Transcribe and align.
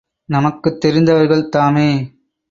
நமக்குத் 0.29 0.79
தெரிந்தவர்கள் 0.81 1.49
தாமே! 1.49 1.89